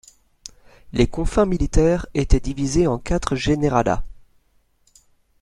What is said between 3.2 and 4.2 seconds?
généralats.